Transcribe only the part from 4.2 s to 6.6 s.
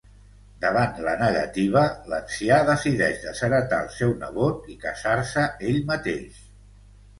nebot i casar-se ell mateix.